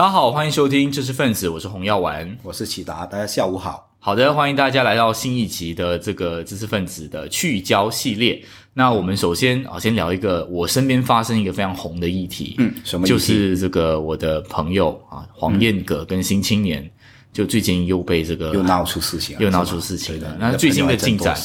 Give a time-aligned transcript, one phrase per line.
[0.00, 2.38] 大家好，欢迎收听知识分子，我是洪耀丸。
[2.42, 3.86] 我是启达，大家下午好。
[3.98, 8.42] 好的，欢迎大家来到新一集的这个知识分子的去焦系列。
[8.72, 16.90] 那我们首先啊，先聊一个我身边发生一个非常红的议题，嗯，什么就是这个我的朋友啊，黄彦葛跟新青年，
[17.32, 20.28] 就最近又被这个又闹出事情，又闹出事情对的。
[20.30, 21.36] 了 那最新的进展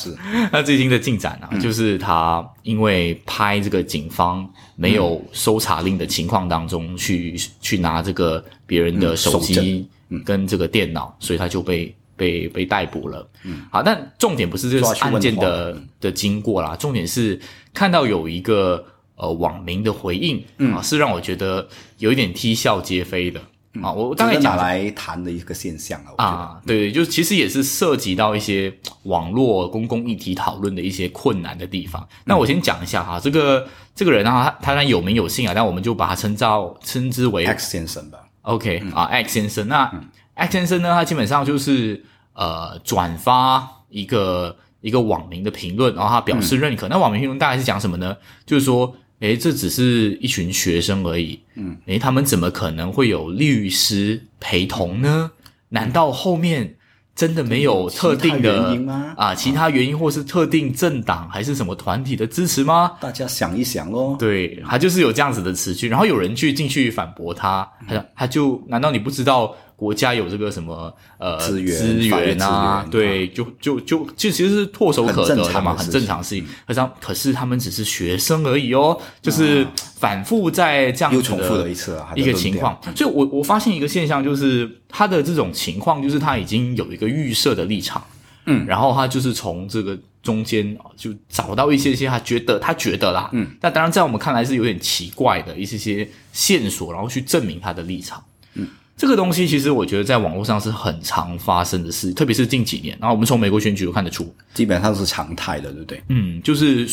[0.51, 9.87] 那最新的进展啊，就是他因为拍这个警方没有搜查令的情况当中，去去拿这个别人的手机
[10.25, 13.29] 跟这个电脑，所以他就被被被逮捕了。
[13.43, 17.39] 嗯，好，但重点不是这个案件的的经过啦，重点是
[17.75, 18.83] 看到有一个
[19.17, 20.43] 呃网民的回应
[20.73, 21.67] 啊，是让我觉得
[21.99, 23.39] 有一点啼笑皆非的。
[23.81, 26.37] 啊，我大概讲来谈的一个现象啊，我觉得。
[26.37, 32.07] 啊，对，就是其实也是涉及到一些网络公共议题讨论的一些困难的地方。
[32.25, 39.67] 那我先讲一下哈，这个这个人啊，他他当然有名有姓啊，但我们就把他称造称之为 X 先生吧，OK 啊，X 先生。
[39.67, 39.91] 那
[40.35, 42.03] X 先生呢，他基本上就是
[42.33, 46.87] 呃转发一个一个网民的评论，然后他表示认可。
[46.87, 48.15] 那网民评论大概是讲什么呢？
[48.45, 55.31] 就是说，诶，这只是一群学生而已，嗯，诶，他们怎么可能会有律师陪同呢？
[55.69, 56.75] 难道后面
[57.15, 62.91] 真的没有特定的原因吗啊，其他原因或是特定政党还是什么团体的支持吗？
[62.99, 64.17] 大家想一想咯。
[64.19, 72.85] 对他就是有这样子的词句，然后有人去进去反驳他，他他就难道你不知道国家有这个什么呃资源资源啊？
[72.89, 76.45] 对，就就就就其实是唾手可得的嘛，很很正常的事情。
[76.65, 79.65] 可是他可是他们只是学生而已哦，就是
[79.97, 82.79] 反复在这样子又重复了一次啊一个情况。
[82.95, 88.03] 所以我我发现一个现象，就是他的这种情况，就是他已经有一个预设的立场。
[88.47, 98.23] 嗯，然后他就是从这个中间啊就找到一些些他觉得他觉得啦，嗯，那当然在我们看来是有点奇怪的一些些线索，然后去证明他的立场。
[98.53, 102.97] 嗯，这个东西其实我觉得在网络上是很常发生的事，特别是近几年。
[102.99, 106.01] 然后我们从美国选举都看得出，基本上是常态的，对不对？
[106.07, 106.87] 嗯，就是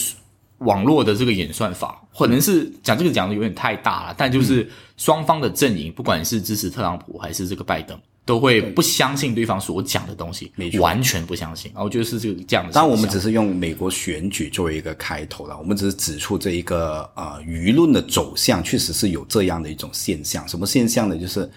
[0.58, 10.50] 网络的这个演算法，可能是讲这个讲的有点太大了，但就是双方的阵营，不管是支持特朗普还是这个拜登，都会不相信对方所讲的东西
[10.80, 11.70] 完全不相信。
[11.72, 12.82] 然后我觉得是这个这样的现象。
[12.82, 20.46] 当然，我们只是用美国选举作为一个开头了，我们只是指出这一个呃舆论的走向，确实是有这样的一种现象。
[20.48, 21.16] 什么现象呢？
[21.16, 21.48] 就是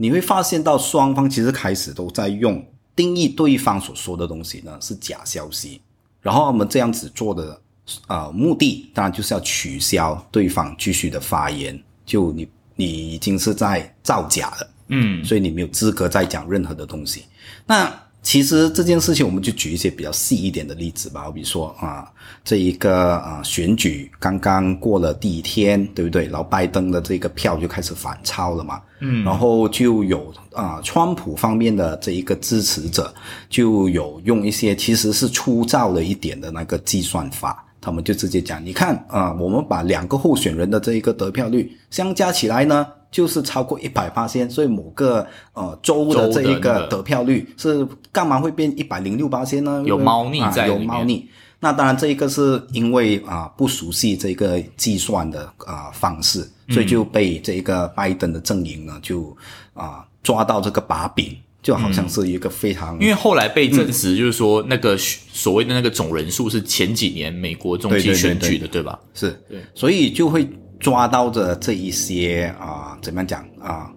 [0.00, 2.64] 你会发现到双方其实开始都在用
[2.96, 5.78] 定义对方所说的东西呢是假消息，
[6.22, 7.60] 然后我们这样子做的
[8.06, 14.70] 呃目的，当然就是要取消对方继续的发言，就你你已经是在造假了。
[14.88, 17.24] 嗯所以你没有资格再讲任何的东西。
[17.66, 17.92] 那
[18.22, 22.06] 其实这件事情，我们就举一些比较细一点的例子吧，好比说啊，
[22.44, 26.26] 这一个啊选举刚刚过了第一天，对不对？
[26.26, 33.12] 然后拜登的这个票就开始反超了嘛，嗯，然后就有啊川普方面的这一个支持者
[33.48, 37.64] 就有用一些其实是粗糙了一点的那个计算法。
[37.82, 46.86] 他们就直接讲，你看啊、我们把两个候选人的这一个得票率相加起来呢，就是超过一百八千，所以某个呃州的这一个个。
[46.88, 49.82] 得票率是干嘛会变一百零六八千呢？
[49.86, 50.86] 有猫腻啊有在里面。
[50.86, 51.28] 猫腻。
[51.62, 59.36] 那当然，这一个是因为啊、不熟悉这个计算的啊、方式，所以就被这一个拜登的阵营呢就
[59.74, 68.98] 啊、抓到这个把柄，就好像是一个非常、因为后来被证实，就是说那个所谓的那个总人数是前几年美国中期选举的，对吧？
[69.12, 69.30] 是。
[69.46, 70.48] 对，所以就会
[70.80, 73.92] 抓到的这一些啊、怎么样讲啊、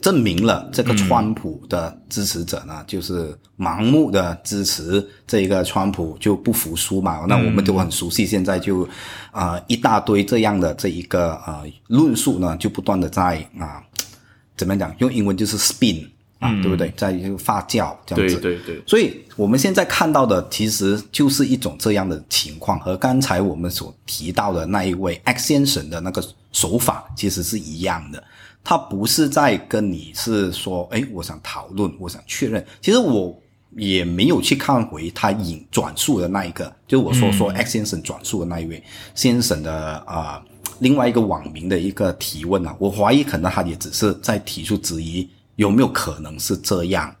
[0.00, 7.24] 证明了这个川普的支持者呢，就是盲目的支持这个川普，就不服输嘛。
[7.28, 8.88] 那我们都很熟悉，现在就
[9.30, 13.82] 啊、一大堆这样的这一个呃论述呢，就不断的在啊、
[14.56, 14.94] 怎么样讲？
[14.98, 16.06] 用英文就是 spin
[16.42, 16.92] 啊，对不对？
[16.96, 18.38] 在就发酵这样子。
[18.40, 28.22] 对对对，所以我们现在看到的其实就是一种这样的情况，和刚才我们所提到的那一位 X 先生的那个手法其实是一样的。
[28.64, 32.64] 他不是在跟你是说，哎，我想讨论，我想确认。
[32.80, 33.36] 其实我
[33.76, 38.82] 也没有去看回他引转述的那一个，就是我说说 X 先生转述的那一位
[39.14, 40.40] 先生的啊、
[40.78, 45.28] 另外一个网民的一个提问啊，我怀疑可能他也只是在提出质疑，
[45.62, 47.14] 有没有可能是这样？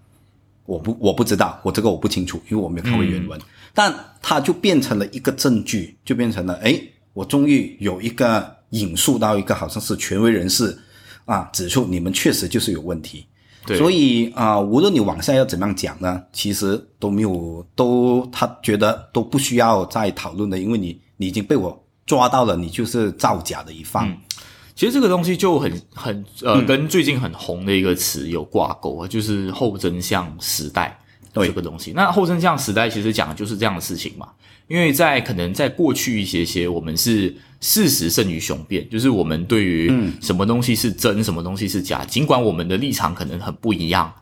[0.66, 3.40] 我不我不知道，我这个我不清楚，因为我没有看过原文。
[3.72, 10.76] 但它就变成了一个证据，就变成了，诶，我终于有一个引述到一个好像是权威人士
[11.24, 13.24] 啊，指出你们确实就是有问题。
[13.64, 24.08] 对所以啊、无论你往下要怎么样讲呢，其实都没有，都他觉得都不需要再讨论的，因为你你已经被我抓到了，你就是造假的一方。
[24.74, 26.66] 其实这个东西就很很呃，嗯。
[26.66, 30.98] 跟最近很红的一个词有挂钩啊，就是后真相时代
[31.32, 31.46] 对。
[31.46, 31.92] 这个东西。
[31.94, 34.28] 那后真相时代其实讲的就是这样的事情嘛，
[34.68, 40.12] 因为在可能在过去一些些，我们是事实胜于雄辩，就是我们对于嗯。
[40.20, 44.12] 什么东西是真，什么东西是假，尽管我们的立场可能很不一样，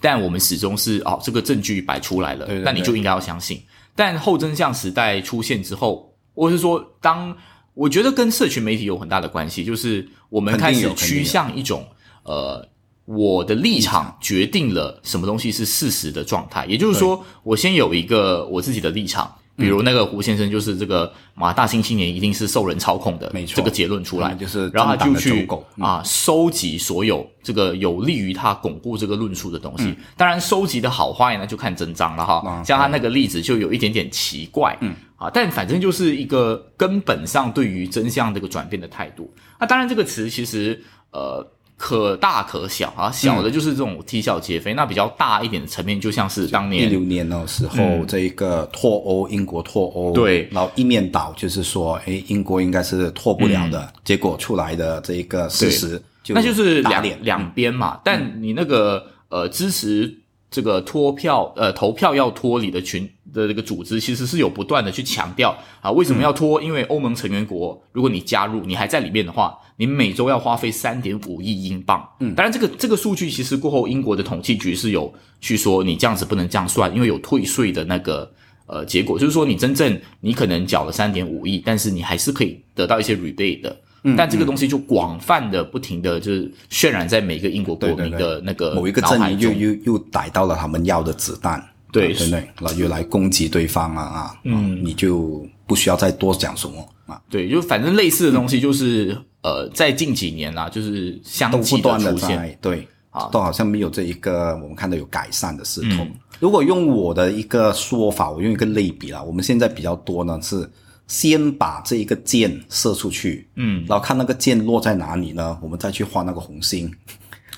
[0.00, 2.64] 但我们始终是哦，这个证据摆出来了，对对对。
[2.64, 3.60] 那你就应该要相信。
[3.94, 7.36] 但后真相时代出现之后，或是说当
[7.74, 11.86] 我觉得跟社群媒体有很大的关系，就是我们开始趋向一种
[12.24, 12.68] 呃，
[13.04, 16.66] 我的立场决定了什么东西是事实的状态。
[16.66, 25.46] 也就是说，我先有一个我自己的立场，比如那个胡先生就是这个马大新青年一定是受人操控的，没错这个结论出来就是然后他就去
[25.76, 29.94] 嗯啊收集所有这个有利于他巩固这个论述的东西。
[30.16, 32.42] 当然，收集的好坏呢就看真章了哈。
[32.48, 39.32] 啊像他那个例子就有一点点奇怪，嗯啊，但反正就是一个根本上对于真相这个转变的态度。
[39.58, 40.82] 那当然，这个词其实
[41.12, 41.46] 呃。
[41.82, 50.46] 可大可小啊，小的就是这种啼笑皆非，那比较大一点的层面，就像是当年一年六年的时候，这一个脱欧，英国脱欧，嗯对。
[50.52, 57.98] 然后一面倒就是说，哎，英国应该是脱不了的，结果出来的这一个事实那就是两两边嘛。
[58.04, 60.14] 但你那个呃支持
[60.50, 66.60] 这个脱票呃投票要脱离的群的这个组织，其实是有不断的去强调啊，为什么要脱？
[66.60, 72.06] 因为欧盟成员国，如果你加入，你还在里面的话，你每周要花费三点五亿英镑。
[72.18, 78.30] 嗯，当然这个这个数据其实过后英国的统计局是有去说，你这样子不能这样算，因为有退税的那个。
[78.72, 83.76] 呃，结果就是说，你真正你可能缴了三点五亿，但是你还是可以得到一些 rebate 的。
[84.02, 89.52] 嗯但这个东西就广泛的、不停的，就是渲染在每个英国国民的那个某一个阵营又。
[89.52, 91.62] 又又逮到了他们要的子弹，
[91.92, 92.48] 对啊对不对？
[92.60, 102.38] 然后又来攻击对方啊啊，嗯，你就不需要再多讲什么啊，对，就反正类似的东西，就是、呃，在近几年啊，就是相继的出现。
[102.38, 106.06] 在对啊都好像没有这一个我们看到有改善的势头。
[106.38, 110.68] 如果用我的一个说法，我用一个类比啦，我们现在比较多呢是
[111.10, 116.88] 先把这一个箭射出去，嗯，然后看那个箭落在哪里呢，我们再去画那个红心，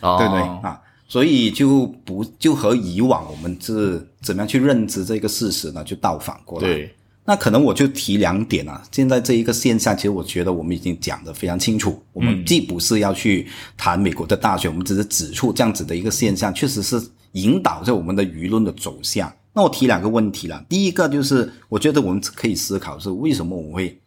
[0.00, 0.81] 哦对不对啊？
[1.06, 5.84] 所以就不就和以往我们是怎么样去认知这个事实呢？
[5.84, 6.66] 就倒反过来。
[6.66, 6.94] 对，
[7.26, 8.82] 那可能我就提两点啊。
[8.90, 12.02] 现在这一个现象，其实我觉得我们已经讲得非常清楚。
[12.14, 13.46] 我们既不是要去
[13.76, 16.98] 谈美国的大选，我们只是指出这样子的一个现象，确实是
[17.32, 19.31] 引导着我们的舆论的走向。
[19.52, 20.64] 那我提两个问题了。
[20.69, 24.00] 第一个就是，我觉得我们可以思考是为什么我们会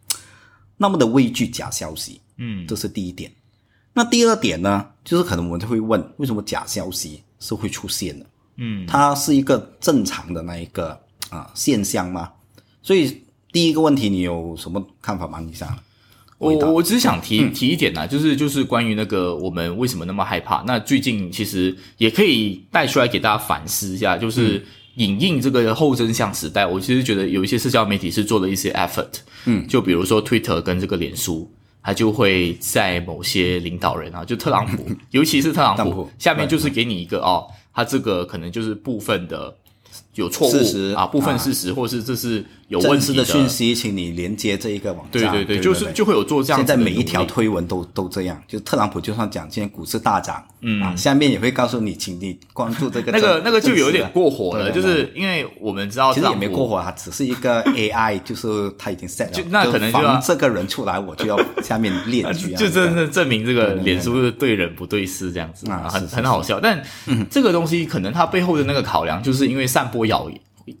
[0.76, 2.20] 那么的畏惧假消息。
[2.38, 3.30] 嗯，这是第一点。
[3.92, 8.26] 那第二点呢，就是可能我们就会问，为什么假消息是会出现的？
[8.56, 10.98] 嗯，它是一个正常的那一个
[11.30, 12.30] 啊现象吗？
[12.82, 13.22] 所以
[13.52, 15.40] 第一个问题，你有什么看法吗？
[15.40, 15.78] 你想
[16.38, 20.62] 我我只是想提、提一点呐、就是就是关于那个我们为什么那么害怕。
[20.66, 24.62] 那最近其实也可以带出来给大家反思一下，就是
[24.96, 26.66] 引印这个后真相时代。
[26.66, 31.50] 我其实觉得有一些社交媒体是做了一些 effort，嗯，就比如说 Twitter 跟这个脸书。
[31.88, 39.56] 他就会在某些领导人啊，就特朗普， 尤其是特朗普特朗普下面就是给你一个哦，他这个可能就是部分的
[40.16, 41.38] 有错误事实啊，部分啊。
[41.38, 43.24] 事实，或是这是有问真实题的。
[43.24, 45.22] 讯息，请你连接这一个网站。
[45.22, 50.82] 对对对，对，就是就会有做这样现在每一条推文都都这样，就特朗普就算讲今天股市大涨，嗯。
[50.82, 66.58] 啊，下面也会告诉你，请你关注这个那个正那个就有点过火了，就是因为我们知道其实也没过火，它只是一个 AI，就是它已经 set 了，就那可能就这个人出来，我就要下面列举啊， 就真的证明这个脸书是对人不对事这样子，很啊是是很好笑。
[66.58, 66.82] 但
[67.30, 70.30] 这个东西可能它背后的那个考量，就是因为散播谣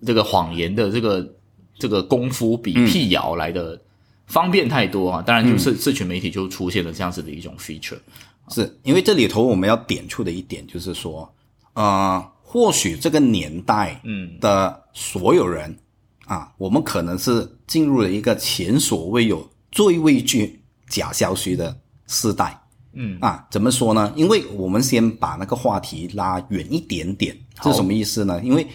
[0.04, 1.34] 这个谎言的这个
[1.78, 3.80] 这个功夫比嗯辟谣来的
[4.26, 5.22] 方便太多啊。
[5.22, 7.98] 当然，就是社群媒体就出现了这样子的一种 feature。
[8.48, 11.28] 是因为这里头我们要点出的一点就是说，
[11.74, 15.76] 呃，或许这个年代嗯的所有人
[16.26, 22.60] 啊，我们可能是进入了一个前所未有、最畏惧假消息的时代。
[22.98, 24.10] 嗯啊，怎么说呢？
[24.16, 28.40] 因为我们先把那个话题拉远一点点，这是什么意思呢？
[28.42, 28.66] 因为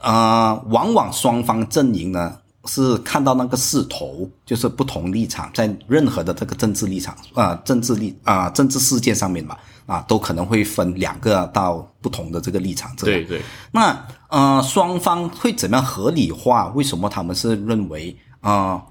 [0.00, 2.36] 呃，往往双方阵营呢
[2.66, 12.94] 是看到那个势头，就是不同立场，在任何的这个政治立场啊、政治立啊、政治事件上面嘛，啊，都可能会分两个到不同的这个立场。
[12.96, 16.68] 对对，那呃，双方会怎么样合理化？
[16.74, 18.82] 为什么他们是认为啊、呃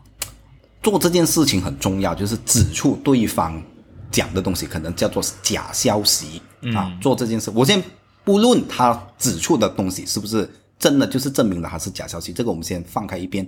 [0.84, 3.62] 做这件事情很重要，就是指出对方
[4.10, 6.42] 讲的东西可能叫做假消息、
[6.74, 6.96] 啊。
[7.02, 7.84] 做这件事，我先
[8.24, 13.48] 不论他指出的东西是不是真的，就是证明了它是假消息，这个我们先放开一边。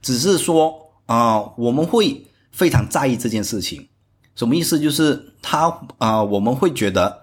[0.00, 0.74] 只是说
[1.06, 3.88] 啊、呃我们会非常在意这件事情，
[4.34, 4.78] 什么意思？
[4.78, 7.22] 就是他啊、我们会觉得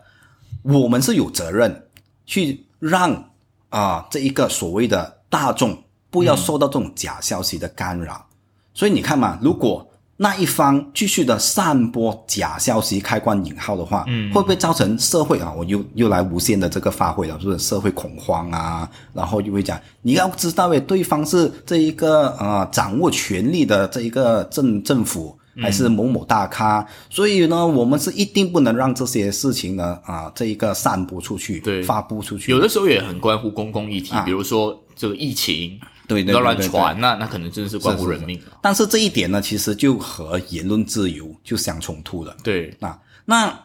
[0.64, 1.88] 我们是有责任
[2.26, 3.32] 去让
[3.70, 8.26] 啊、这一个所谓的大众不要受到这种假消息的干扰。
[8.74, 15.54] 所以你看嘛，如果那一方继续的散播假消息（开关引号）的话，嗯，会不会造成社会啊？
[15.58, 18.90] 我又又来无限的这个发挥了，是不是社会恐慌啊？
[19.14, 25.38] 然后就会讲，你要知道诶，对方是这一个呃掌握权力的这一个政政府。
[25.62, 32.52] 还是某某大咖，所以呢，我们是一定不能让这些事情呢啊，这一个散播出去，对发布出去。
[32.52, 38.58] 有的时候也很关乎公共议题，比如说这个疫情，啊对对对要乱传，那那可能真的是关乎人命了。
[38.62, 42.36] 但是这一点呢，其实就和言论自由就相冲突了。
[42.44, 43.60] 对，啊，那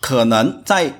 [0.00, 0.92] 可能在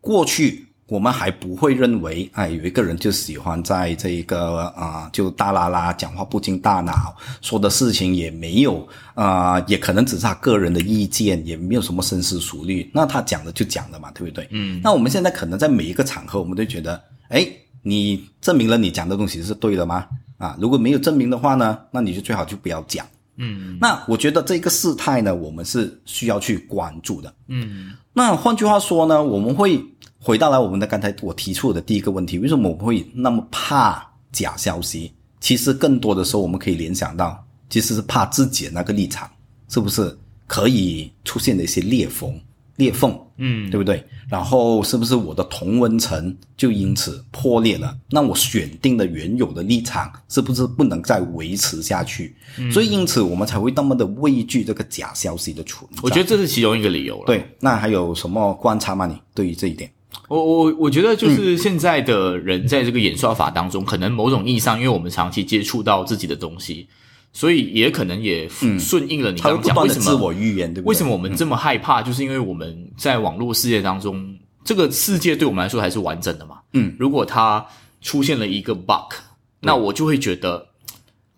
[0.00, 14.48] 过去，我们还不会认为，哎，有一个人就喜欢在这一个啊、就大啦啦讲话不经大脑，说的事情也没有啊、也可能只是他个人的意见，也没有什么深思熟虑，那他讲的就讲了嘛，对不对？
[14.50, 14.80] 嗯。
[14.82, 17.46] 那我们现在可能在每一个场合，我们都觉得，哎，
[17.82, 20.06] 你证明了你讲的东西是对的吗？
[20.40, 23.06] 啊，如果没有证明的话呢，那你就最好就不要讲。
[23.36, 27.32] 嗯，那我觉得这个事态呢，我们是需要去关注的。
[27.48, 29.84] 嗯，那换句话说呢，我们会
[30.18, 35.12] 回到来我们的刚才我提出的第一个问题：为什么我们会那么怕假消息？
[35.40, 39.30] 其实更多的时候，我们可以联想到，其实是怕自己的那个立场
[39.68, 40.16] 是不是
[40.46, 42.34] 可以出现的一些裂缝、
[42.76, 44.04] 裂缝，嗯，对不对？
[44.28, 47.96] 然后是不是我的同温层就因此破裂了？
[48.10, 52.36] 那我选定的原有的立场是不是不能再维持下去？
[52.58, 56.00] 嗯所以因此我们才会那么的畏惧这个假消息的存在。
[56.02, 57.26] 我觉得这是其中一个理由了。
[57.26, 59.06] 对，那还有什么观察吗？
[59.06, 59.90] 你对于这一点？
[60.28, 66.86] 我我我觉得就是现在的人在这个演算法当中，可能某种意义上，因为我们长期接触到自己的东西，
[67.32, 70.88] 所以也可能也顺应了你刚刚讲为什么预言，对不对？
[70.88, 76.58] 为什么我们这么害怕，就是因为我们在网络世界当中，这个世界对我们来说还是完整的嘛。
[76.72, 77.64] 嗯，如果它
[78.00, 79.14] 出现了一个 bug，
[79.60, 80.68] 那我就会觉得，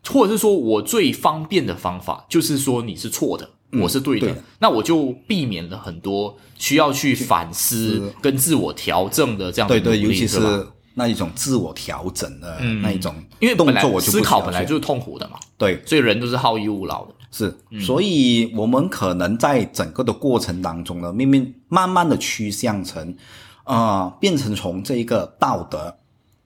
[0.09, 3.51] 或者是说我最方便的方法就是说你是错的。
[3.81, 17.15] 我是对的，嗯对那我就避免了很多需要去反思跟自我调整的这样的对对，努力尤其是吧那一种自我调整的那一种动因为本来作，我就不思考本来就是痛苦的嘛，对，所以人都是好逸恶劳的。
[17.35, 23.17] 是，所以我们可能在整个的过程当中呢，慢慢慢慢的趋向成，
[23.65, 25.97] 呃，变成从这一个道德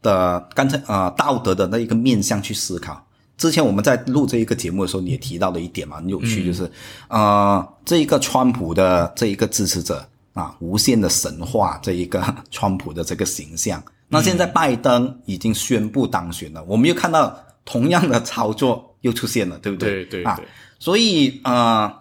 [0.00, 3.04] 的刚才呃道德的那一个面向去思考。
[3.36, 6.70] 之前我们在录这一个节目的时候，你也提到了一点嘛，很有趣，就是、
[7.08, 12.22] 呃，这一个川普的这一个支持者啊，无限的神话这一个
[12.52, 13.82] 川普的这个形象。
[14.08, 20.04] 那现在拜登已经宣布当选了，我们又看到同样的操作又出现了，对不对？
[20.04, 20.44] 对对对，
[20.78, 21.92] 所以呃，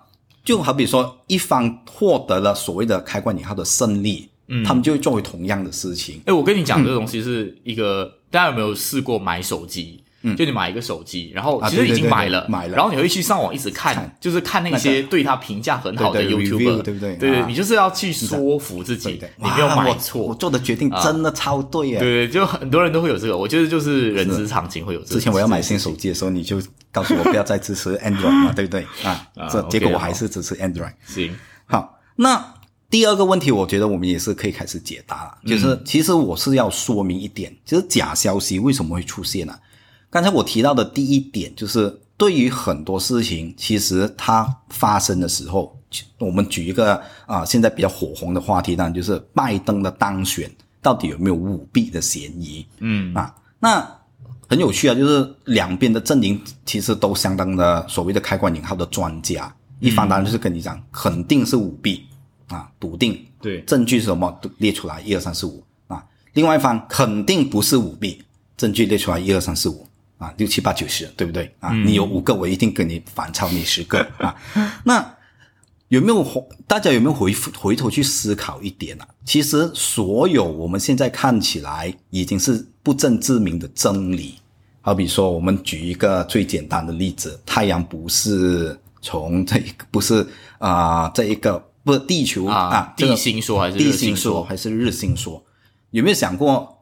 [0.43, 6.21] 就好比说，一方获得了所谓的开关引号的胜利，嗯，他们就会做回同样的事情。
[6.25, 10.03] 哎，我跟你讲，这个东西是一个，大家有没有试过买手机？
[10.37, 12.75] 就你买一个手机，然后其实已啊对对对经买了，对买了。
[12.77, 17.15] 然后你会去上网一直看看，就是看那些对他评价很好的对对不对？
[17.17, 17.45] 对啊。
[17.47, 20.35] 你就是要去说服自己，对，你没有哇我我。
[20.35, 21.99] 做的决定真的超对耶。
[21.99, 25.13] 对对，就很多人都会有这个，我觉得就是人之常情会有这个。
[25.15, 28.83] 之前我要买新手机的时候，你就告诉我不要再支持 Android 嘛， 对不对？
[29.03, 29.27] 啊？
[29.35, 30.93] 啊这结果我好还是支持 Android。
[31.05, 32.53] 行，好，那
[32.89, 39.57] 第二个问题，我觉得我们也是可以开始解答了，就是其实我是要说明一点，就是假消息为什么会出现呢、
[40.15, 45.77] 刚才我提到的第一点，就是对于很多事情，其实它发生的时候，
[46.19, 50.49] 我们举一个啊、现在比较火红的话题，当然就是拜登的当选
[50.81, 52.65] 到底有没有舞弊的嫌疑？
[52.79, 53.13] 嗯。
[53.13, 53.85] 啊，那
[54.47, 62.05] 很有趣啊，就是两边的阵营其实都相当的所谓的开关引号的专家，一方当然就是跟你讲肯定是舞弊
[62.47, 63.59] 啊，笃定对。
[63.63, 68.23] 证据是什么都列出来一二三四五啊，另外一方肯定不是舞弊，
[68.55, 69.85] 证据列出来一二三四五
[70.25, 71.73] 啊，六七八九十，对不对啊？
[71.73, 74.35] 你有五个，我一定跟你反超你十个啊，
[74.83, 75.13] 那。
[75.89, 79.07] 有没有回大家有没有回回头去思考一点啊？
[79.23, 84.33] 其实所有我们现在看起来已经是不证自明的真理，
[84.81, 90.27] 好比说我们举一个最简单的例子，太阳不是从这一个不是
[90.57, 95.41] 啊、这一个不是地球啊啊，地心说还是地心说还是日心说？
[95.91, 96.74] 有没有想过，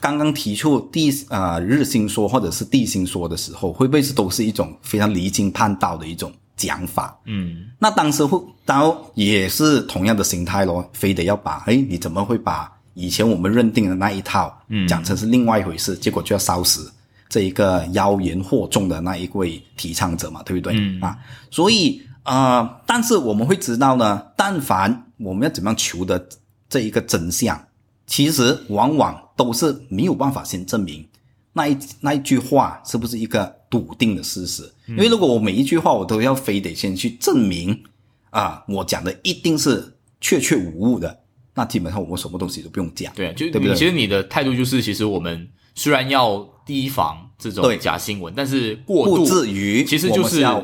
[0.00, 7.18] 刚刚提出地啊、日心说或者是地心说的时候，会不会是都是一种非常离经叛道的一种讲法？
[7.24, 16.90] 嗯，那当时会当也是同样的心态咯，非得要把哎，你怎么会把以前我们认定的那一套，嗯，讲成是另外一回事，结果就要烧死
[17.28, 20.74] 这一个妖言惑众的那一位提倡者嘛，对不对？
[20.78, 21.18] 嗯、啊，
[21.50, 26.26] 所以啊，但是我们会知道呢，但凡我们要怎么样求的
[26.68, 27.60] 这一个真相，
[28.06, 31.06] 其实往往都是没有办法先证明
[31.52, 34.62] 那一那一句话是不是一个笃定的事实。
[34.86, 37.82] 因为如果我每一句话我都要非得先去证明
[38.30, 41.18] 啊，我讲的一定是确确无误的，
[41.54, 43.12] 那基本上我们什么东西都不用讲。
[43.14, 50.60] 对，就对不对其实你的态度就是，其实我们虽然要提防这种对假新闻，但是过不度至于，其实就是要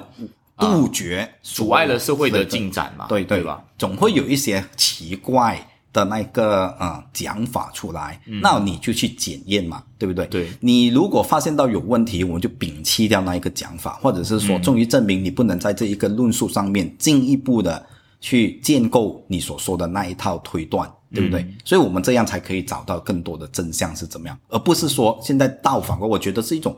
[0.58, 3.64] 杜绝阻碍了社会的进展嘛，对对吧？？
[3.78, 10.24] 总会有一些奇怪的那个呃讲法出来，那你就去检验嘛，对不对？
[10.26, 17.84] 嗯对你如果发现到有问题，我们就摒弃掉那一个讲法，或者是说，嗯终于证明你不能在这一个论述上面进一步的
[18.20, 20.90] 去建构你所说的那一套推断。
[21.14, 21.42] 对不对？
[21.42, 26.74] 嗯所以我们这样才可以找到更多的真相是怎么样，而不是说现在倒反过，我觉得是一种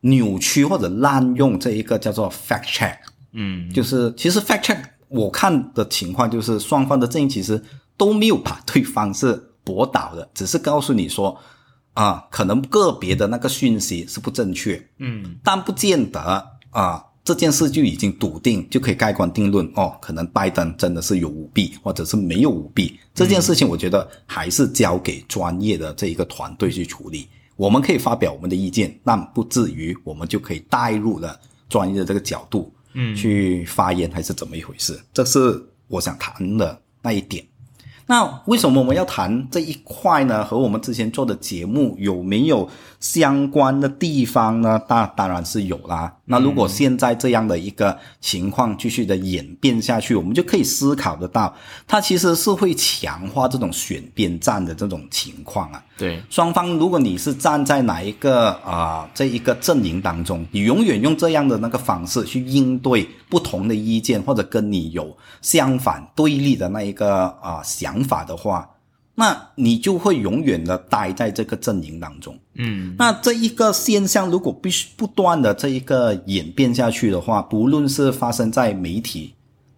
[0.00, 2.96] 扭曲或者滥用这一个叫做 fact check。
[3.30, 7.62] 嗯，就是其实 fact check 我看的情况就是双方的阵营其实
[7.96, 11.38] 都没有把对方是驳倒的，只是告诉你说
[11.94, 16.20] 啊，可能个别的那个讯息是不正确，嗯，但不见得
[16.70, 22.98] 啊这件事就已经笃定就可以盖棺定论哦，可能拜登真的是有舞弊，或者是没有舞弊。
[23.14, 27.26] 这件事情我觉得还是交给专业的这一个团队去处理。
[27.56, 35.00] 我们可以发表我们的意见，但不至于我们就可以带入了专业的这个角度，嗯去发言还是怎么一回事？
[35.12, 37.42] 这是我想谈的那一点。
[38.06, 40.44] 那为什么我们要谈这一块呢？
[40.44, 42.68] 和我们之前做的节目有没有
[43.04, 44.80] 相关的地方呢？
[44.88, 46.10] 那当然是有啦。
[46.24, 51.54] 那如果现在这样的一个情况继续的演变下去，我们就可以思考得到，
[51.86, 55.84] 它其实是会强化这种选边站的这种情况啊。
[55.98, 68.66] 对，双方，如果你是站在哪一个啊、呃这一个阵营当中，你永远用这样的那个方式去应对不同的意见，或者跟你有相反对立的那一个啊、想法的话，
[69.14, 72.36] 那你就会永远的待在这个阵营当中。
[72.54, 79.34] 嗯，那这一个现象如果必须不断的这一个演变下去的话，不论是发生在媒体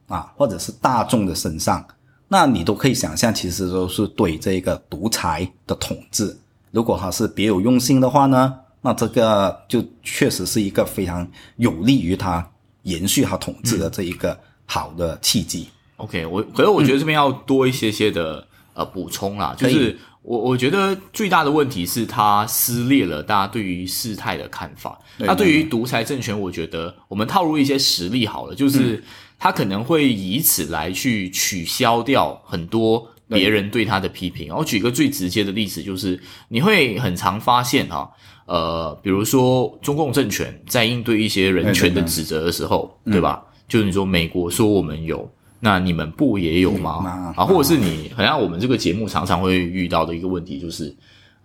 [0.08, 1.84] 啊，或者是大众的身上，
[2.28, 6.36] 那你都可以想象，其实都是对这个独裁的统治，
[6.70, 12.46] 如果他是别有用心的话呢，那这个就确实是一个非常有利于他
[12.82, 15.68] 延续他统治的这一个好的契机。
[15.96, 24.98] OK，我可是我觉得这边要多一些些的、呃补充啦，就是我我觉得最大的问题是它撕裂了大家对于事态的看法。
[25.18, 29.02] 对那对于独裁政权，我觉得我们套入一些实例好了，嗯就是
[29.38, 34.54] 他可能会以此来去取消掉很多别人对他的批评。
[34.54, 38.10] 我举一个最直接的例子，就是你会很常发现哈、
[38.46, 43.42] 呃，比如说中共政权在应对一些人权的指责的时候，对吧？
[43.68, 45.28] 就是你说美国说我们有，
[45.60, 47.00] 那你们不也有吗？
[47.04, 50.94] 嗯啊，或者是你，好像我们这个节目常常会遇到的一个问题就是。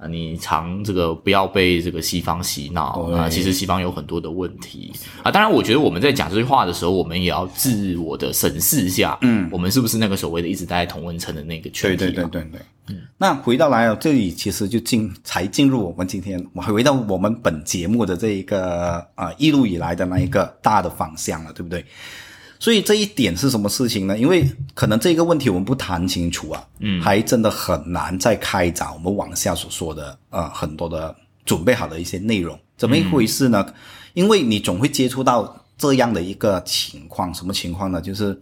[0.02, 5.30] 啊，你常这个不要被这个西方洗脑啊，其实西方有很多的问题啊。
[5.30, 12.12] 当然，我觉得我们在讲这句话的时候，我们也要自我的审视一下，嗯，我们是不是那个所谓的一直待在同温层的那个群体嘛？
[12.12, 21.86] 对对对对对，嗯，那回到来了，这里其实就进才进入我们今天，我回到我们本节目的这一个啊、呃一路以来的那一个大的方向了，对不对？
[22.62, 24.16] 所以这一点是什么事情呢？
[24.16, 33.66] 因为可能这个问题我们不谈清楚啊，嗯，还真的很难再开展我们往下所说的呃很多的准备好的一些内容，怎么一回事呢？
[34.14, 38.00] 因为你总会接触到这样的一个情况，什么情况呢？
[38.00, 38.40] 就是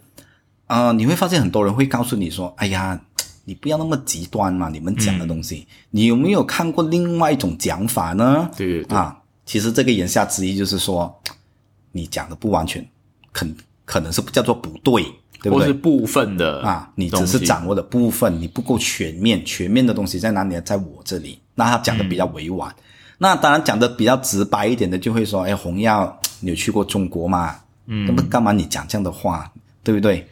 [0.67, 2.99] 呃，你会发现很多人会告诉你说：“哎呀，
[3.45, 11.17] 你不要那么极端嘛，你们讲的东西，你有没有看过另外一种讲法呢？”对对对啊，其实这个言下之意就是说，
[11.93, 12.85] 你讲的不完全，
[13.31, 13.47] 可
[13.89, 15.01] 可能是叫做不对，
[15.41, 15.59] 对不对？
[15.59, 19.43] 或是部分的啊，你只是掌握的部分，你不够全面。
[19.43, 20.61] 全面的东西在哪里呢？
[20.61, 21.39] 在我这里。
[21.55, 22.71] 那他讲的比较委婉，
[23.17, 27.55] 那当然讲的比较直白一点的，就会说：“哎，红药，你有去过中国吗？
[27.87, 29.51] 嗯，那么干嘛你讲这样的话，
[29.83, 30.27] 对不对？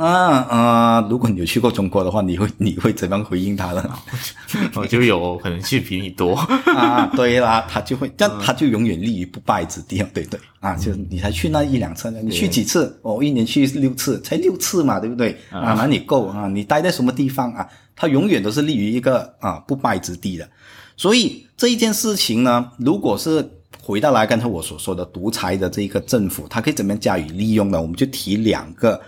[0.00, 3.98] 啊，那呃，如果你有去过中国的话，你会你会怎样回应他呢？
[4.74, 6.34] 我就有可能去比你多，
[6.74, 10.40] 啊，对啦，他就会，但他就永远立于不败之地，对对？
[10.60, 12.98] 啊，就你才去那一两次，你去几次？
[13.02, 15.36] 哦，一年去六次，才六次嘛，对不对？
[15.50, 16.48] 啊，哪里够啊？
[16.48, 17.68] 你待在什么地方啊？
[17.94, 20.48] 他永远都是立于一个啊不败之地的。
[20.96, 23.46] 所以这一件事情呢，如果是
[23.82, 27.80] 回到来刚才我所说的独裁的这一个政府，它可以怎么样加以利用呢？
[27.80, 28.98] 我们就提两个，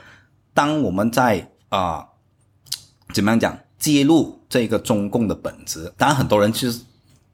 [0.55, 2.07] 当我们在啊、
[3.15, 6.81] 怎么样讲揭露这个中共的本质，当然很多人就是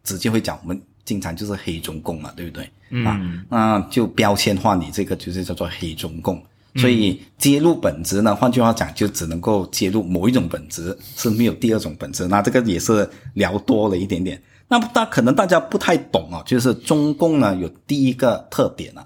[0.04, 2.70] 直接会讲我们经常就是黑中共嘛，对不对？
[3.04, 6.42] 啊，那就标签化你这个就是叫做黑中共。
[6.76, 12.28] 所以揭露本质呢，换句话讲，就只能够揭露某一种本质，是没有第二种本质。
[12.28, 14.40] 那这个也是聊多了一点点。
[14.68, 19.04] 那大可能大家不太懂啊，就是中共呢有第一个特点啊，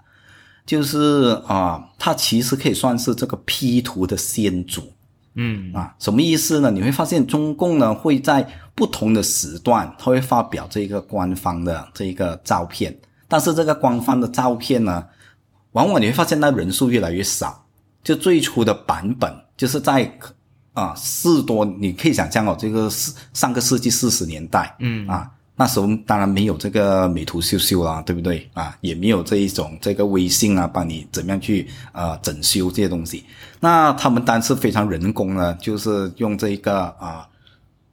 [0.64, 4.92] 就是啊，它其实可以算是这个 P 图的先祖。
[5.34, 6.70] 嗯啊，什么意思呢？
[6.70, 12.94] 你会发现中共呢会在不同的时段，他会发表这个官方的这一个照片，
[13.28, 15.04] 但是这个官方的照片呢，
[15.72, 17.64] 往往你会发现那人数越来越少。
[18.04, 20.18] 就最初的版本，就是在
[20.74, 25.30] 啊四多，你可以想象哦，这个是上个世纪四十年代，嗯啊。
[25.62, 28.76] 那时候当然没有这个美图秀秀啦，对不对啊？
[28.80, 33.24] 也没有这一种这个微信啊，帮你怎么样去呃整修这些东西。
[33.60, 37.28] 那他们当然是非常人工呢，就是用这一个啊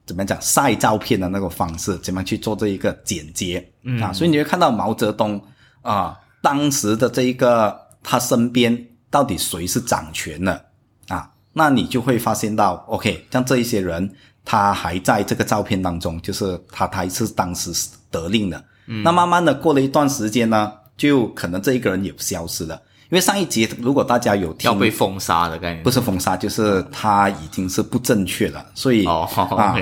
[0.08, 3.64] 怎么样讲晒照片的那个方式，怎么样去做这一个剪接
[4.02, 4.12] 啊？
[4.12, 5.40] 所以你会看到毛泽东
[5.84, 10.66] 啊当时的这一个他身边到底谁是掌权的
[11.08, 11.30] 啊？
[11.54, 14.12] 那你就会发现到，OK，像这一些人。
[14.44, 17.72] 他还在这个照片当中，就是他，他是当时
[18.10, 18.64] 得令的。
[18.88, 22.82] 嗯，那慢慢的过了一段时间呢，就可能这一个人也消失了。
[23.12, 28.64] 因为上一集如果大家有要被封杀的概念，不是封杀，就是他已经是不正确了。
[28.76, 29.28] 所以啊，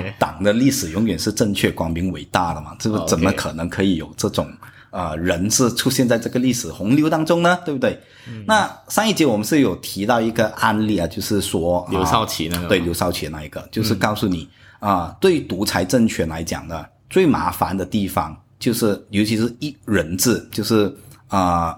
[0.18, 4.50] 党的历史永远是正确、光明、伟大的嘛，这个怎么可能可以有这种
[4.90, 7.58] 呃人是出现在这个历史洪流当中呢？
[7.64, 8.00] 对不对？
[8.46, 14.48] 那上一节我们是有提到一个案例啊，就是说刘少奇那个，对刘少奇那一个，就是告诉你。
[14.80, 20.94] 啊，对独裁政权来讲呢，最麻烦的地方就是，尤其是一人制，就是
[21.26, 21.76] 啊，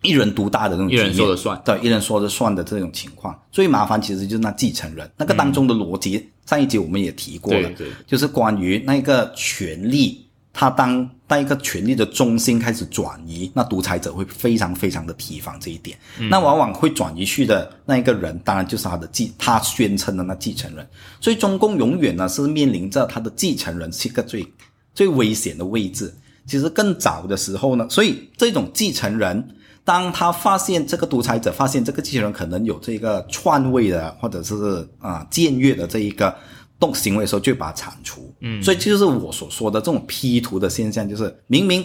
[0.00, 10.25] 一人独大的那种，一人说了算，对，一人说了算的这种情况，最麻烦其实就是那继承人，那个当中的逻辑，上一节我们也提过了，对，就是关于那个权利。
[10.58, 15.98] 他当当一个权力的中心开始转移，那独裁者会非常非常的提防这一点。
[16.30, 20.88] 那往往会转移去的那一个人，当然就是他的继，他宣称的那继承人。
[21.20, 24.50] 所以中共永远呢是面临着他的继承人是一个最
[24.94, 26.10] 最危险的位置。
[26.46, 29.46] 其实更早的时候呢，所以这种继承人，
[29.84, 36.34] 当他发现这个独裁者发现这个继承人可能有这个篡位的或者是啊僭越的这一个。
[36.78, 41.84] 动行为的时候就把它铲除，嗯，所以就是我所说的这种 P 图的现象，就是明明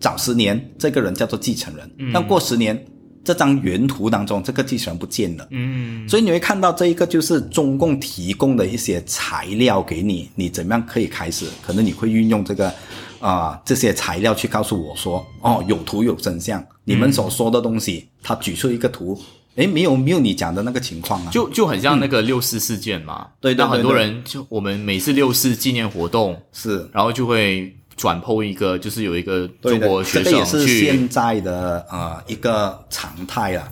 [0.00, 2.82] 早十年这个人叫做继承人，但过十年
[3.24, 11.46] 这张原图当中这个继承人不见了，嗯，所以你会看到这一个就是中共提供的一些材料给你，你怎么样可以开始？
[11.60, 12.72] 可能你会运用这个
[13.20, 19.20] 啊这些材料去告诉我说，哦，有图有真相，你们所说的东西，他举出一个图。
[19.56, 23.26] 哎，没有没有你讲的那个情况啊，就就很像那个六四事件嘛。
[23.40, 33.66] 对，那很多人就我们每次六四纪念活动是，然后就会转剖一个，就是有一个中国学生去现在的呃一个常态啊。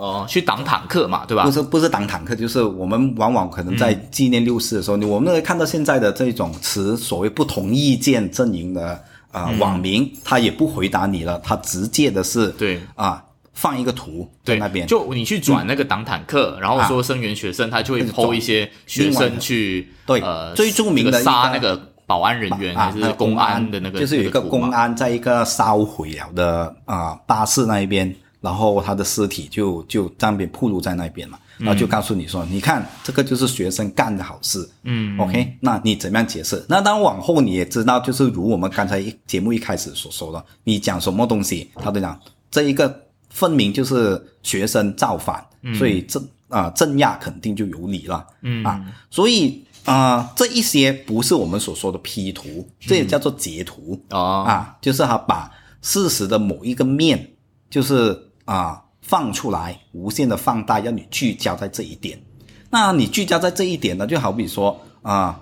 [0.00, 1.44] 哦，去挡坦克嘛，对吧？
[1.44, 8.98] 不是不是挡坦克，就是我们往往可能在纪念六四的时候，我们会看到现在的这种持所谓不同意见阵营的
[9.30, 13.22] 啊网民，他也不回答你了，他直接的是对啊。
[13.52, 36.64] 放一个图在那边，就你去转那个挡坦克，然后说声援学生，他就会抛一些学生去对呃最著名的杀那个保安人员还是公安的那个，就是有一个公安在一个烧毁了的啊巴士那一边，然后他的尸体就就那边暴露在那边嘛，然后就告诉你说，你看这个就是学生干的好事，嗯，OK，那你怎么样解释？
[36.68, 42.18] 那当然往后你也知道，就是如我们刚才节目一开始所说的，你讲什么东西，他都讲
[42.50, 43.04] 这一个。
[43.32, 45.40] 分明就是学生造反，
[45.78, 48.64] 所以镇啊镇压肯定就有理了，嗯。
[48.64, 53.96] 啊，所以啊这一些不是我们所说的 P 图，这也叫做截图。
[54.08, 55.48] 啊啊，就是他把
[55.80, 57.30] 事实的某一个面，
[57.70, 58.20] 就是
[58.52, 62.18] 啊放出来，无限的放大，让你聚焦在这一点。
[62.70, 65.40] 那你聚焦在这一点呢，就好比说啊。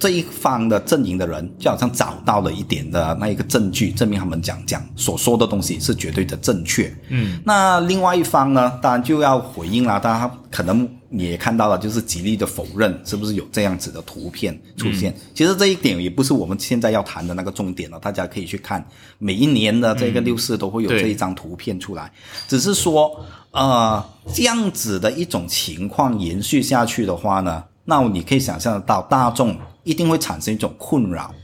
[0.00, 6.96] 这一方的阵营的人，就好像找到了一点的那一个证据，证明他们讲讲所说的东西是绝对的正确。
[7.08, 15.14] 嗯，那另外一方呢，当然就要回应了，他可能你也看到了，就是极力的否认，是不是有这样子的图片出现？
[15.34, 18.84] 其实这一点也不是我们现在要谈的那个重点了，大家可以去看
[19.18, 22.12] 每一年的这个六四都会有这一张图片出来，
[22.46, 29.56] 只是说，呃，这样子的一种情况延续下去的话呢，那你可以想象得到大众。
[29.84, 31.34] 一定会产生一种困扰，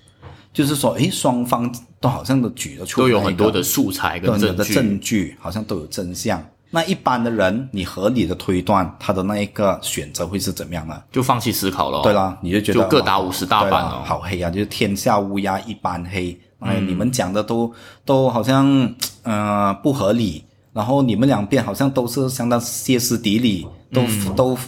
[0.53, 6.47] 就是说，诶，双方都好像都举得出，都有很多的素材跟证据，证据好像都有真相。
[6.75, 11.01] 那一般的人，你合理的推断他的那一个选择会是怎么样呢？
[11.13, 12.03] 就放弃思考了。
[12.03, 14.51] 对啦，你就觉得就各打五十大板了，好黑啊！
[14.51, 16.37] 就是天下乌鸦一般黑。
[16.59, 17.73] 哎，你们讲的都
[18.05, 20.45] 都好像呃不合理。
[20.73, 24.03] 然后你们两边好像都是相当歇斯底里，都、
[24.35, 24.59] 都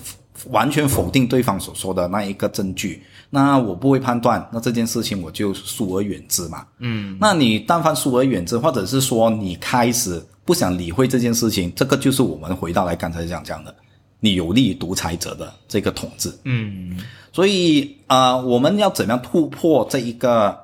[0.50, 3.02] 完全否定对方所说的那一个证据。
[3.30, 6.64] 那我不会判断，那这件事情我就疏而远之嘛。
[6.78, 13.74] 嗯，那你但凡疏而远之，或者是说你开始不想理会这件事情，这个就是我们回到来刚才讲讲的，
[14.20, 16.32] 你有利于独裁者的这个统治。
[16.44, 16.96] 嗯，
[17.32, 20.56] 所以啊、呃我们要怎么样突破这一个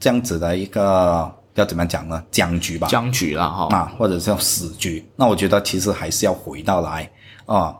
[0.00, 2.22] 这样子的一个要怎么样讲呢？
[2.30, 3.68] 僵局吧，僵局了哈。
[3.74, 5.04] 啊，或者叫死局。
[5.14, 7.08] 那我觉得其实还是要回到来
[7.46, 7.74] 啊、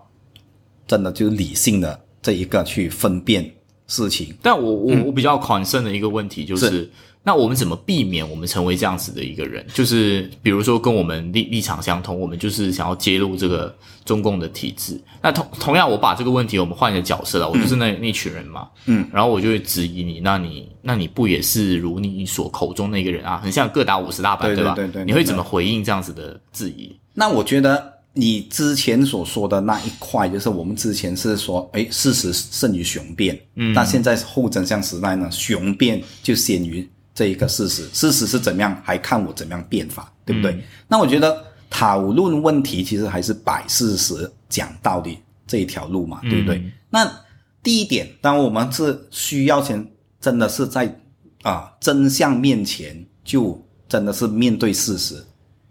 [0.87, 3.49] 真的就是理性的这一个去分辨
[3.87, 4.35] 事情。
[4.43, 6.91] 但我我我比较 concern 的一个问题就是
[7.23, 9.65] 那我们怎么避免我们成为这样子的一个人？
[9.75, 14.99] 就是比如说跟我们立立场相同，我们就是想要揭露这个中共的体制。
[15.23, 23.39] 那同同样，我把这个问题我们换一个角色了，我就是那、那群人嘛，嗯，然后我就会质疑你，那你那你不也是如你所口中那个人啊？
[23.45, 24.75] 很像各打五十大板，吧？
[24.75, 26.97] 对对对对你会怎么回应这样子的质疑？
[27.13, 36.89] 那我觉得你之前所说的那一块，就是我们之前是说，哎，事实胜于雄辩，嗯，但现在后真相时代呢，雄辩就先于
[37.21, 40.59] 这一个事实，事实是怎么样，还看我怎么样变法，对不对？
[40.89, 46.65] 那我觉得讨论问题其实还是摆事实、讲道理这一条路嘛，对不对？
[46.89, 47.07] 那
[47.63, 49.87] 第一点，当我们是需要先
[50.19, 50.99] 真的是在
[51.43, 55.23] 啊真相面前，就真的是面对事实，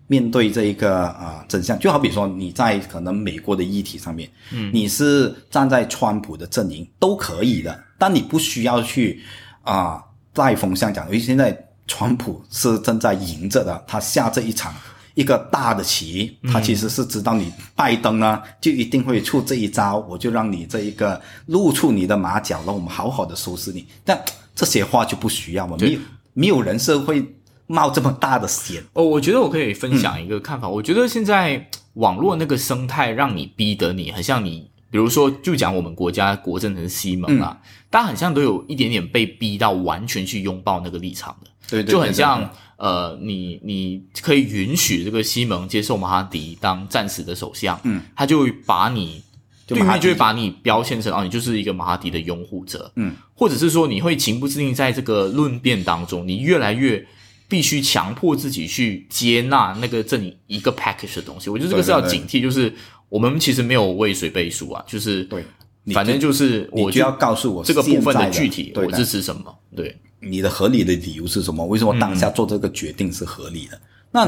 [0.06, 9.20] 面对这一个啊、真相，就好比说你在可能美国的议题上面，嗯，你是站在川普的阵营都可以的，但你不需要去
[9.64, 10.04] 啊、
[10.40, 14.74] 带风向讲，因为现在川普是正在赢着的，他下这一场。
[15.16, 23.86] 一个大的棋，他其实是知道你拜登呢，就一定会出这一招，我就让你这一个露出你的马脚，让我们好好的收拾你。
[24.06, 24.18] 但
[24.56, 26.00] 这些话就不需要嘛，没有
[26.34, 27.26] 没有人是会
[27.68, 28.82] 冒这么大的险。
[28.94, 30.70] 哦，我觉得我可以分享一个看法。
[30.70, 42.50] 我觉得现在网络那个生态让你逼得你，很像你，比如说就讲我们国家国政城西蒙啊，大家很像都有一点点被逼到完全去拥抱那个立场的，对对就很像对对。
[42.78, 49.22] 呃，你你可以允许这个西蒙接受马哈迪当暂时的首相，嗯，他就会把你。
[49.68, 57.06] 对就马哈迪面就会把你标签成哦，你就是一个马哈迪的拥护者，嗯，或者是说你会情不自禁在这个论辩当中，你越来越
[57.48, 61.52] 必须强迫自己去接纳那个这里一个 package 的东西。
[61.52, 62.18] 我觉得这个是要对对对。
[62.18, 62.74] 警惕，就是
[63.10, 65.44] 我们其实没有为谁背书啊，就是对
[65.84, 71.66] 你反正就是我你就要告诉我这个部分的具体我对支持什么，对，你的合理的理由是什么？
[71.66, 73.82] 为什么当下做这个决定是合理的？
[74.12, 74.28] 那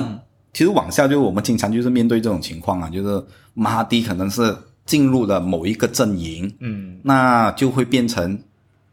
[0.53, 8.39] 其实往下就是我们经常就是面对这种情况啊，就是马哈迪可能是进入了某一个阵营，嗯，那就会变成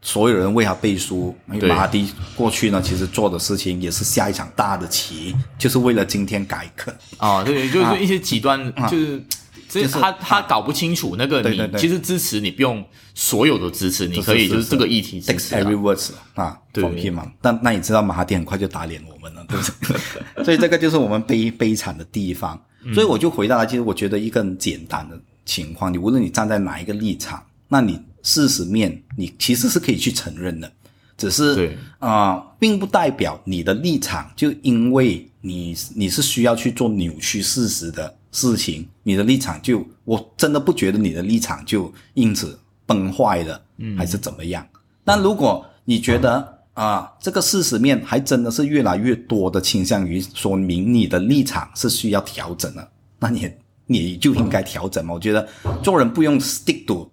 [0.01, 1.35] 所有人为他背书。
[1.47, 6.93] 因为对马哈迪过去呢，其实做的事情也是下一场大的棋，就是为了今天改革。
[7.17, 9.19] 啊，对，就是啊一些极端，就是。
[9.19, 11.79] 这就是他他搞不清楚那个你对对对。
[11.79, 15.61] 其实支持你不用所有的支持，你可以就是这个议题支持啊。
[15.61, 17.31] Every words 啊对，from him 嘛。
[17.41, 20.43] 但那你知道马哈迪很快就打脸我们了，对不对？
[20.43, 22.59] 所以这个就是我们悲悲惨的地方。
[22.93, 30.71] 所以我就回答了，其实我觉得一个很简单的情况，你无论你站在哪一个立场，那你事实面你其实是可以去承认的，
[31.17, 31.77] 只是对。
[31.99, 44.67] 啊、呃并不代表你的立场就因为你你是需要去做扭曲事实的事情，你的立场就我真的不觉得你的立场就因此崩坏了，嗯，还是怎么样？
[45.03, 53.51] 但如果你觉得啊、这个事实面还真的是越来越多的倾向于说明你的立场是需要调整的，那你
[53.85, 55.13] 你就应该调整嘛。
[55.13, 55.45] 我觉得
[55.83, 57.11] 做人不用 stick to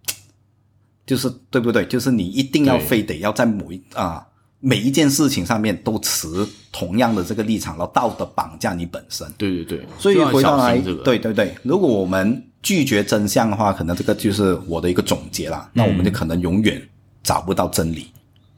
[1.04, 1.84] 就是对不对？
[1.86, 4.24] 就是你一定要非得要在某一啊、
[4.66, 6.26] 每一件事情上面都持
[6.72, 9.24] 同样的这个立场，然后道德绑架你本身。
[9.38, 15.70] 对对对，所以要回到来，这个，对对对，如果我们拒绝真相的话，可能这个就是我的一个总结啦。
[15.72, 16.82] 那我们就可能永远
[17.22, 18.08] 找不到真理。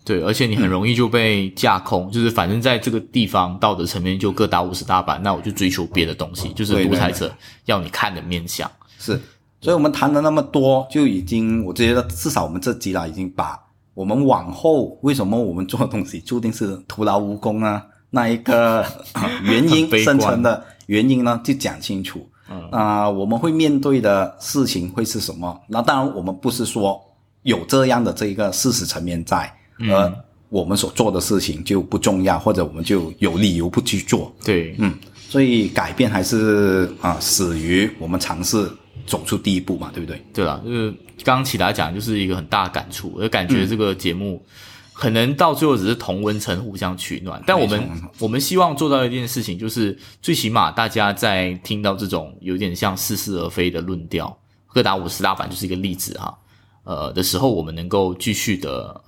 [0.02, 7.30] 对，而且你很容易就被架空，就是反正在这个地方道德层面就各打五十大板，那我就追求别的东西，就是独裁者
[7.66, 8.70] 要你看的面相。
[8.98, 9.20] 是，
[9.60, 13.60] 所以我们谈了那么多，就已经我觉得至少我们这集啦，已经把
[13.98, 18.82] 我们往后为什么我们做的东西注定是徒劳无功呢，那一个、
[19.12, 22.24] 啊原因生成的原因呢，就讲清楚。
[22.70, 25.60] 啊、我们会面对的事情会是什么？
[25.66, 26.98] 那当然，我们不是说
[27.42, 29.52] 有这样的这一个事实层面在，
[29.90, 30.12] 而
[30.48, 34.32] 我们所做的事情就不重要，或者我们就有理由不去做。
[34.44, 34.94] 对，嗯，
[35.28, 38.70] 所以改变还是啊、始于我们尝试
[39.06, 40.24] 走出第一步嘛，对不对？
[40.32, 40.90] 对啦，就是
[41.24, 44.44] 刚刚起来讲，就是一个很大的感触，我就感觉这个节目
[44.92, 56.36] 可能到最后只是同温层互相取暖，但我们我们希望做到一件事情，就是最起码大家在听到这种有点像似是而非的论调，各打五十大板就是一个例子哈。
[56.84, 58.98] 呃的时候，我们能够继续的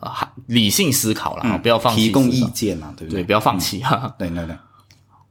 [0.44, 3.24] 理性思考了，不要放弃提供意见嘛，对不对？
[3.24, 4.14] 不要放弃哈。
[4.18, 4.54] 对对对。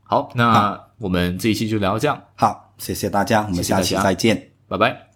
[0.01, 2.19] 好，那我们这一期就聊到这样。
[2.33, 5.08] 好，谢谢大家，我们下期再见，拜拜。